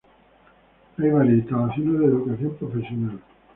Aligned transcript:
Hay 0.97 1.11
varias 1.11 1.37
instalaciones 1.41 1.99
de 1.99 2.05
educación 2.07 2.55
profesional. 2.57 3.19